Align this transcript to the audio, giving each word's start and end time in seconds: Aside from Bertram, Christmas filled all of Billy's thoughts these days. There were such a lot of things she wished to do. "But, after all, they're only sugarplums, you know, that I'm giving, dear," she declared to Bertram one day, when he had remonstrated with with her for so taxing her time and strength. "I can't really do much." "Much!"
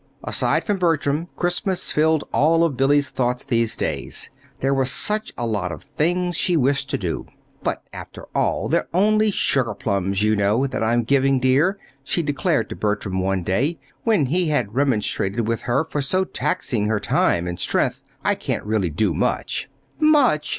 Aside 0.23 0.63
from 0.63 0.79
Bertram, 0.79 1.27
Christmas 1.35 1.91
filled 1.91 2.23
all 2.33 2.63
of 2.63 2.75
Billy's 2.75 3.11
thoughts 3.11 3.43
these 3.43 3.75
days. 3.75 4.31
There 4.59 4.73
were 4.73 4.83
such 4.83 5.31
a 5.37 5.45
lot 5.45 5.71
of 5.71 5.83
things 5.83 6.35
she 6.35 6.57
wished 6.57 6.89
to 6.89 6.97
do. 6.97 7.27
"But, 7.61 7.83
after 7.93 8.23
all, 8.33 8.67
they're 8.67 8.87
only 8.95 9.29
sugarplums, 9.29 10.23
you 10.23 10.35
know, 10.35 10.65
that 10.65 10.81
I'm 10.81 11.03
giving, 11.03 11.39
dear," 11.39 11.77
she 12.03 12.23
declared 12.23 12.67
to 12.69 12.75
Bertram 12.75 13.19
one 13.21 13.43
day, 13.43 13.77
when 14.03 14.25
he 14.25 14.47
had 14.47 14.73
remonstrated 14.73 15.41
with 15.41 15.47
with 15.49 15.61
her 15.69 15.83
for 15.83 16.01
so 16.01 16.23
taxing 16.23 16.87
her 16.87 16.99
time 16.99 17.45
and 17.47 17.59
strength. 17.59 18.01
"I 18.23 18.33
can't 18.33 18.65
really 18.65 18.89
do 18.89 19.13
much." 19.13 19.69
"Much!" 19.99 20.49